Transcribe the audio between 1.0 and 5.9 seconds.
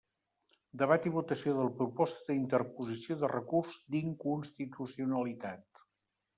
i votació de la proposta d'interposició de recurs d'inconstitucionalitat.